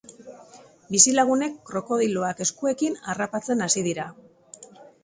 Bizilagunek 0.95 1.59
krokodiloak 1.69 2.43
eskuekin 2.47 2.99
harrapatzen 3.15 3.67
hasi 3.69 3.87
dira. 3.91 4.13